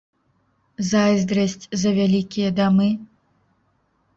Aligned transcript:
Зайздрасць 0.91 1.63
за 1.81 1.89
вялікія 1.99 2.49
дамы? 2.61 2.89